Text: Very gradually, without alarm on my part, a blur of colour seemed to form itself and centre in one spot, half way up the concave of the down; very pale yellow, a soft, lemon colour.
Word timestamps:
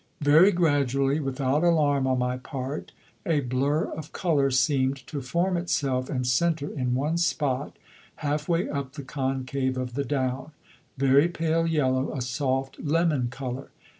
Very 0.21 0.51
gradually, 0.51 1.19
without 1.19 1.63
alarm 1.63 2.07
on 2.07 2.17
my 2.17 2.35
part, 2.37 2.91
a 3.23 3.41
blur 3.41 3.83
of 3.83 4.11
colour 4.11 4.49
seemed 4.49 4.95
to 5.05 5.21
form 5.21 5.57
itself 5.57 6.09
and 6.09 6.25
centre 6.25 6.71
in 6.73 6.95
one 6.95 7.19
spot, 7.19 7.77
half 8.15 8.49
way 8.49 8.67
up 8.67 8.93
the 8.93 9.03
concave 9.03 9.77
of 9.77 9.93
the 9.93 10.03
down; 10.03 10.53
very 10.97 11.27
pale 11.27 11.67
yellow, 11.67 12.15
a 12.15 12.21
soft, 12.23 12.79
lemon 12.83 13.27
colour. 13.29 13.69